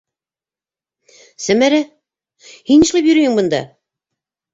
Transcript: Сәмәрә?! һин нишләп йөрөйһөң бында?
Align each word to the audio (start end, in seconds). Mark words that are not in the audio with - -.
Сәмәрә?! 1.47 1.81
һин 2.71 2.81
нишләп 2.85 3.11
йөрөйһөң 3.11 3.37
бында? 3.41 3.61